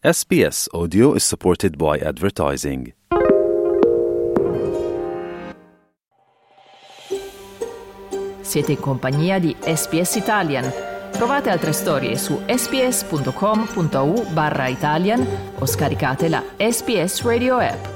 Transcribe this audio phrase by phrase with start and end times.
[0.00, 2.92] SBS Audio is supported by advertising.
[8.40, 10.70] Siete in compagnia di SPS Italian.
[11.10, 15.26] Trovate altre storie su sps.com.au barra Italian
[15.58, 17.86] o scaricate la SPS Radio app.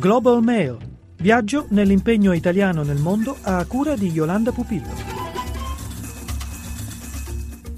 [0.00, 0.89] Global Mail.
[1.20, 5.19] Viaggio nell'impegno italiano nel mondo a cura di Yolanda Pupillo.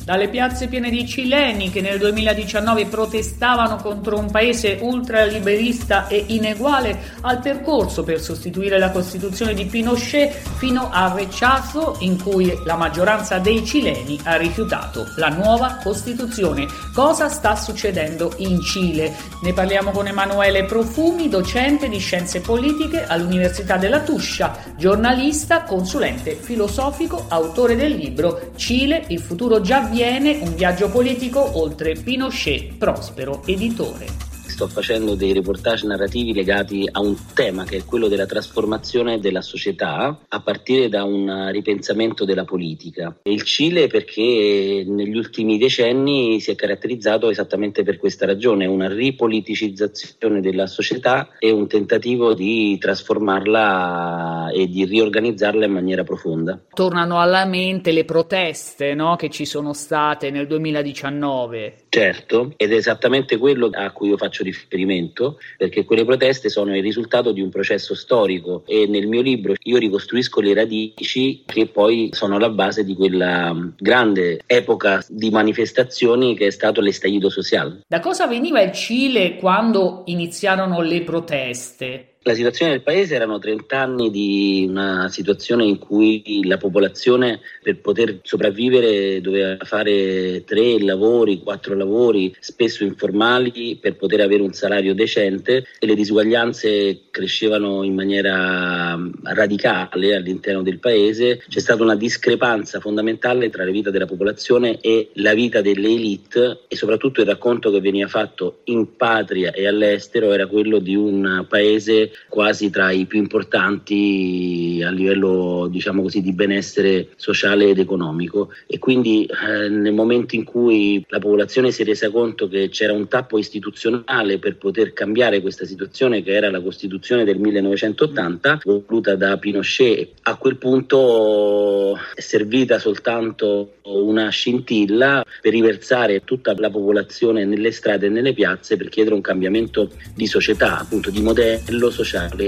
[0.05, 6.99] Dalle piazze piene di cileni che nel 2019 protestavano contro un paese ultraliberista e ineguale
[7.21, 13.39] al percorso per sostituire la Costituzione di Pinochet fino al rechazo in cui la maggioranza
[13.39, 16.67] dei cileni ha rifiutato la nuova Costituzione.
[16.93, 19.15] Cosa sta succedendo in Cile?
[19.43, 27.27] Ne parliamo con Emanuele Profumi, docente di scienze politiche all'Università della Tuscia, giornalista, consulente filosofico,
[27.29, 34.32] autore del libro Cile, il futuro già avviene un viaggio politico oltre Pinochet, prospero editore
[34.47, 39.41] sto facendo dei reportage narrativi legati a un tema che è quello della trasformazione della
[39.41, 43.17] società a partire da un ripensamento della politica.
[43.25, 50.41] Il Cile perché negli ultimi decenni si è caratterizzato esattamente per questa ragione, una ripoliticizzazione
[50.41, 56.61] della società e un tentativo di trasformarla e di riorganizzarla in maniera profonda.
[56.73, 61.75] Tornano alla mente le proteste no, che ci sono state nel 2019.
[61.89, 66.83] Certo, ed è esattamente quello a cui io faccio riferimento, perché quelle proteste sono il
[66.83, 72.11] risultato di un processo storico e nel mio libro io ricostruisco le radici che poi
[72.13, 77.81] sono la base di quella grande epoca di manifestazioni che è stato l'estallido sociale.
[77.87, 82.12] Da cosa veniva il Cile quando iniziarono le proteste?
[82.25, 87.81] La situazione del paese erano 30 anni di una situazione in cui la popolazione per
[87.81, 94.95] poter sopravvivere doveva fare tre lavori, quattro lavori, spesso informali, per poter avere un salario
[94.95, 101.43] decente e le disuguaglianze crescevano in maniera radicale all'interno del paese.
[101.49, 106.61] C'è stata una discrepanza fondamentale tra la vita della popolazione e la vita delle elite
[106.69, 111.47] e soprattutto il racconto che veniva fatto in patria e all'estero era quello di un
[111.49, 118.51] paese quasi tra i più importanti a livello diciamo così di benessere sociale ed economico.
[118.67, 122.93] E quindi eh, nel momento in cui la popolazione si è resa conto che c'era
[122.93, 129.15] un tappo istituzionale per poter cambiare questa situazione che era la Costituzione del 1980 voluta
[129.17, 137.45] da Pinochet a quel punto è servita soltanto una scintilla per riversare tutta la popolazione
[137.45, 142.02] nelle strade e nelle piazze per chiedere un cambiamento di società, appunto di modello sociale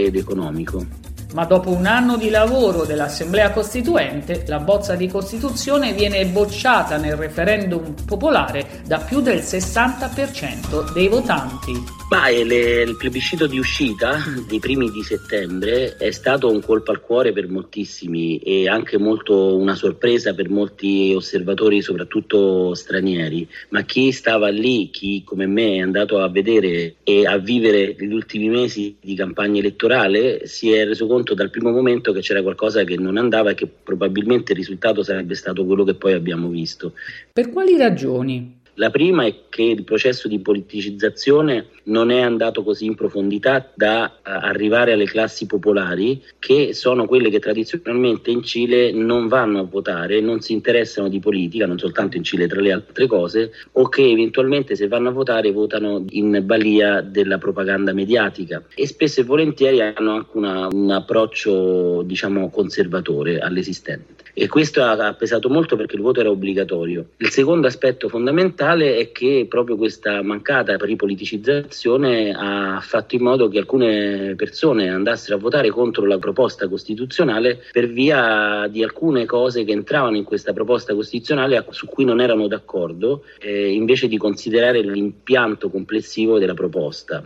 [0.06, 0.86] ed economico.
[1.34, 7.16] Ma dopo un anno di lavoro dell'Assemblea Costituente, la bozza di Costituzione viene bocciata nel
[7.16, 11.72] referendum popolare da più del 60% dei votanti.
[12.08, 17.00] Ma le, il plebiscito di uscita dei primi di settembre è stato un colpo al
[17.00, 23.48] cuore per moltissimi e anche molto una sorpresa per molti osservatori, soprattutto stranieri.
[23.70, 28.12] Ma chi stava lì, chi come me è andato a vedere e a vivere gli
[28.12, 32.84] ultimi mesi di campagna elettorale, si è reso conto dal primo momento che c'era qualcosa
[32.84, 36.92] che non andava e che probabilmente il risultato sarebbe stato quello che poi abbiamo visto.
[37.32, 38.60] Per quali ragioni?
[38.76, 44.04] La prima è che il processo di politicizzazione non è andato così in profondità da
[44.04, 49.64] uh, arrivare alle classi popolari, che sono quelle che tradizionalmente in Cile non vanno a
[49.64, 53.88] votare, non si interessano di politica, non soltanto in Cile tra le altre cose, o
[53.88, 59.24] che eventualmente se vanno a votare votano in balia della propaganda mediatica e spesso e
[59.24, 64.13] volentieri hanno anche una, un approccio diciamo conservatore all'esistente.
[64.36, 67.10] E questo ha, pesato molto perché il voto era obbligatorio.
[67.18, 73.58] Il secondo aspetto fondamentale è che proprio questa mancata ripoliticizzazione ha fatto in modo che
[73.58, 79.70] alcune persone andassero a votare contro la proposta costituzionale per via di alcune cose che
[79.70, 85.70] entravano in questa proposta costituzionale su cui non erano d'accordo, eh, invece di considerare l'impianto
[85.70, 87.22] complessivo della proposta.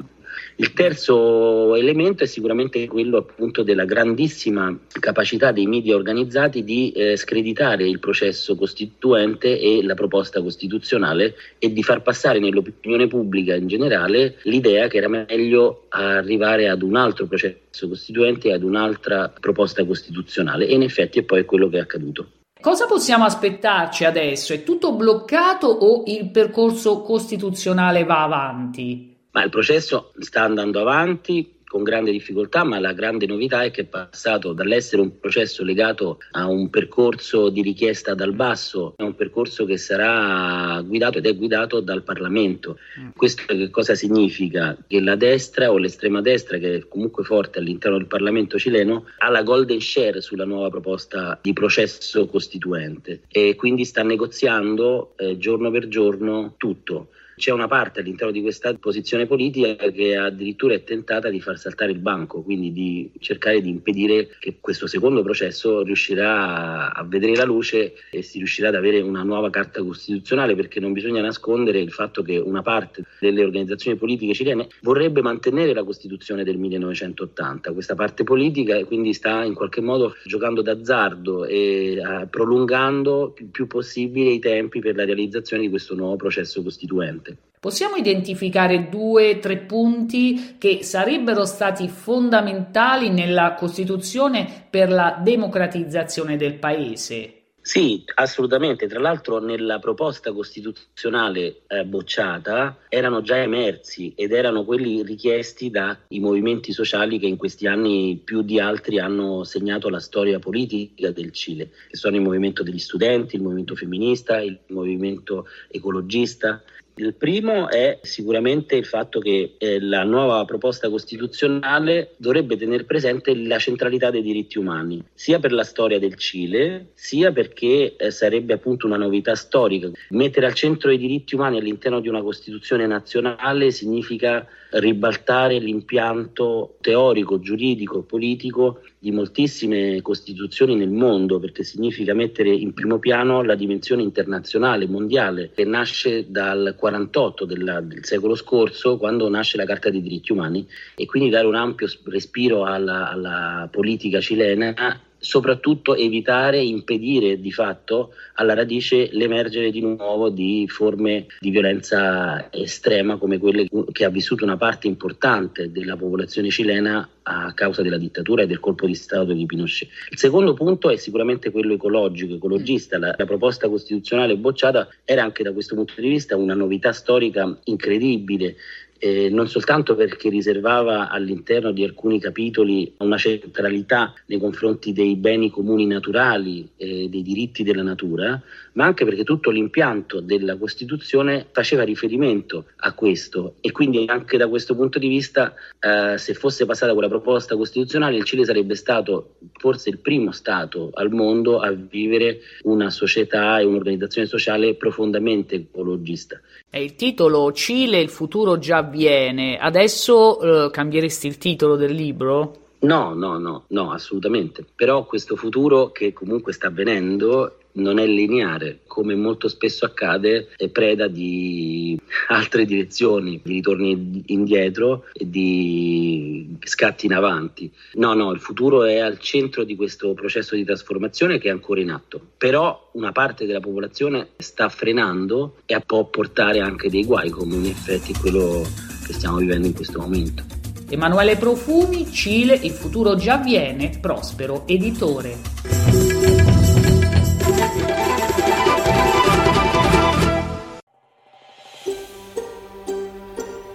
[0.57, 7.17] Il terzo elemento è sicuramente quello appunto della grandissima capacità dei media organizzati di eh,
[7.17, 13.67] screditare il processo costituente e la proposta costituzionale e di far passare nell'opinione pubblica in
[13.67, 19.85] generale l'idea che era meglio arrivare ad un altro processo costituente e ad un'altra proposta
[19.85, 22.31] costituzionale e in effetti è poi quello che è accaduto.
[22.61, 24.53] Cosa possiamo aspettarci adesso?
[24.53, 29.18] È tutto bloccato o il percorso costituzionale va avanti?
[29.39, 33.83] Ma il processo sta andando avanti, con grande difficoltà, ma la grande novità è che
[33.83, 39.15] è passato dall'essere un processo legato a un percorso di richiesta dal basso a un
[39.15, 42.79] percorso che sarà guidato ed è guidato dal Parlamento.
[42.99, 43.11] Mm.
[43.15, 44.77] Questo che cosa significa?
[44.85, 49.31] Che la destra o l'estrema destra, che è comunque forte all'interno del Parlamento cileno, ha
[49.31, 55.71] la golden share sulla nuova proposta di processo costituente e quindi sta negoziando eh, giorno
[55.71, 57.11] per giorno tutto.
[57.39, 61.93] C'è una parte all'interno di questa posizione politica che addirittura è tentata di far saltare
[61.93, 67.45] il banco, quindi di cercare di impedire che questo secondo processo riuscirà a vedere la
[67.45, 71.93] luce e si riuscirà ad avere una nuova carta costituzionale, perché non bisogna nascondere il
[71.93, 77.73] fatto che una parte delle organizzazioni politiche cilene vorrebbe mantenere la Costituzione del 1980.
[77.73, 83.69] Questa parte politica quindi sta in qualche modo giocando d'azzardo e uh, prolungando il più
[83.69, 87.28] possibile i tempi per la realizzazione di questo nuovo processo costituente.
[87.61, 96.37] Possiamo identificare due o tre punti che sarebbero stati fondamentali nella Costituzione per la democratizzazione
[96.37, 97.33] del Paese?
[97.69, 98.87] Sì, assolutamente.
[98.87, 106.19] Tra l'altro nella proposta costituzionale eh, bocciata erano già emersi ed erano quelli richiesti dai
[106.19, 111.31] movimenti sociali che in questi anni più di altri hanno segnato la storia politica del
[111.31, 116.63] Cile, che sono il movimento degli studenti, il movimento femminista, il movimento ecologista.
[117.01, 123.37] Il primo è sicuramente il fatto che eh, la nuova proposta costituzionale dovrebbe tenere presente
[123.37, 128.55] la centralità dei diritti umani, sia per la storia del Cile, sia perché eh, sarebbe
[128.55, 129.89] appunto una novità storica.
[130.11, 137.39] Mettere al centro i diritti umani all'interno di una Costituzione nazionale significa ribaltare l'impianto teorico,
[137.39, 144.03] giuridico, politico di moltissime costituzioni nel mondo, perché significa mettere in primo piano la dimensione
[144.03, 150.03] internazionale, mondiale, che nasce dal 48 della, del secolo scorso, quando nasce la Carta dei
[150.03, 157.41] diritti umani, e quindi dare un ampio respiro alla, alla politica cilena soprattutto evitare, impedire
[157.41, 164.05] di fatto alla radice l'emergere di nuovo di forme di violenza estrema come quelle che
[164.05, 168.87] ha vissuto una parte importante della popolazione cilena a causa della dittatura e del colpo
[168.87, 169.89] di Stato di Pinochet.
[170.11, 172.99] Il secondo punto è sicuramente quello ecologico, ecologista.
[172.99, 177.59] La, la proposta costituzionale bocciata era anche da questo punto di vista una novità storica
[177.65, 178.57] incredibile
[178.99, 185.51] eh, non soltanto perché riservava all'interno di alcuni capitoli una centralità nei confronti dei beni
[185.51, 188.41] comuni naturali e eh, dei diritti della natura,
[188.73, 194.49] ma anche perché tutto l'impianto della Costituzione faceva riferimento a questo e quindi anche da
[194.49, 199.37] questo punto di vista eh, se fosse passata quella proposta costituzionale il Cile sarebbe stato
[199.59, 206.41] forse il primo Stato al mondo a vivere una società e un'organizzazione sociale profondamente ecologista.
[206.71, 209.59] È il titolo Cile, il futuro già avviene.
[209.59, 212.67] Adesso eh, cambieresti il titolo del libro?
[212.81, 214.65] No, no, no, no, assolutamente.
[214.75, 220.69] Però questo futuro che comunque sta avvenendo non è lineare, come molto spesso accade, è
[220.69, 221.99] preda di
[222.29, 227.71] altre direzioni, di ritorni indietro e di scatti in avanti.
[227.95, 231.81] No, no, il futuro è al centro di questo processo di trasformazione che è ancora
[231.81, 232.21] in atto.
[232.37, 237.67] Però una parte della popolazione sta frenando e può portare anche dei guai, come in
[237.67, 238.63] effetti quello
[239.07, 240.45] che stiamo vivendo in questo momento.
[240.91, 245.78] Emanuele Profumi, Cile, il futuro già viene, prospero editore.